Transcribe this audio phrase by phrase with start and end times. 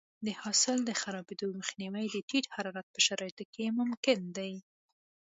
[0.25, 4.53] د حاصل د خرابېدو مخنیوی د ټیټ حرارت په شرایطو کې ممکن دی.